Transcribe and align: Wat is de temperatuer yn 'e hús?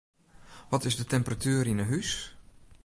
Wat 0.69 0.85
is 0.87 0.95
de 0.99 1.05
temperatuer 1.11 1.65
yn 1.71 1.79
'e 1.83 1.87
hús? 1.91 2.11